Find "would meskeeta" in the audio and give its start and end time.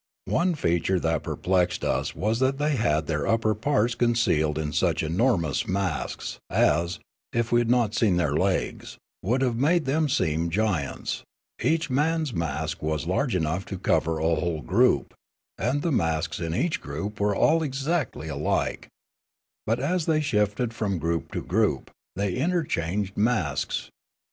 9.21-9.53